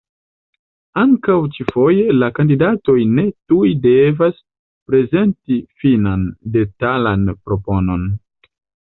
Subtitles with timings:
[0.99, 4.39] Ankaŭ ĉi-foje la kandidatoj ne tuj devas
[4.93, 6.25] prezenti finan,
[6.57, 8.09] detalan proponon.